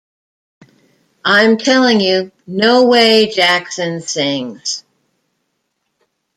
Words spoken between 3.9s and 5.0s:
sings.